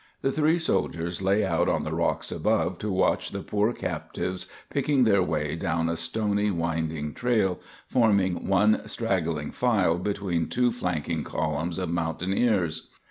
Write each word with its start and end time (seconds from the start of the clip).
The 0.23 0.31
three 0.31 0.57
soldiers 0.57 1.21
lay 1.21 1.45
out 1.45 1.69
on 1.69 1.83
the 1.83 1.93
rocks 1.93 2.31
above 2.31 2.79
to 2.79 2.89
watch 2.89 3.29
the 3.29 3.43
poor 3.43 3.71
captives 3.71 4.47
picking 4.71 5.03
their 5.03 5.21
way 5.21 5.55
down 5.55 5.89
a 5.89 5.95
stony, 5.95 6.49
winding 6.49 7.13
trail, 7.13 7.59
forming 7.85 8.47
one 8.47 8.81
straggling 8.87 9.51
file 9.51 9.99
between 9.99 10.47
two 10.49 10.71
flanking 10.71 11.23
columns 11.23 11.77
of 11.77 11.89
mountaineers. 11.89 12.87